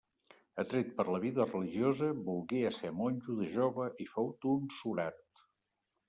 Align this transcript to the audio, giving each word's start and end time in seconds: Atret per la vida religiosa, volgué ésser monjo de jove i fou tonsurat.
Atret 0.61 0.87
per 0.99 1.03
la 1.15 1.17
vida 1.25 1.45
religiosa, 1.49 2.07
volgué 2.29 2.61
ésser 2.69 2.91
monjo 3.01 3.35
de 3.41 3.49
jove 3.57 3.85
i 4.05 4.09
fou 4.15 4.31
tonsurat. 4.47 5.21